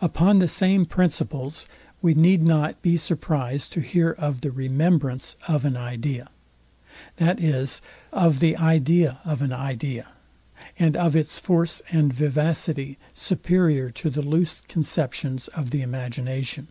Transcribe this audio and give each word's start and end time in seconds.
Upon 0.00 0.40
the 0.40 0.48
same 0.48 0.84
principles 0.86 1.68
we 2.00 2.14
need 2.14 2.42
not 2.42 2.82
be 2.82 2.96
surprized 2.96 3.72
to 3.74 3.80
hear 3.80 4.10
of 4.10 4.40
the 4.40 4.50
remembrance 4.50 5.36
of 5.46 5.64
an 5.64 5.76
idea: 5.76 6.30
that 7.18 7.38
is, 7.38 7.80
of 8.12 8.40
the 8.40 8.56
idea 8.56 9.20
of 9.24 9.40
an 9.40 9.52
idea, 9.52 10.08
and 10.80 10.96
of 10.96 11.14
its 11.14 11.38
force 11.38 11.80
and 11.92 12.12
vivacity 12.12 12.98
superior 13.14 13.90
to 13.92 14.10
the 14.10 14.22
loose 14.22 14.62
conceptions 14.66 15.46
of 15.46 15.70
the 15.70 15.82
imagination. 15.82 16.66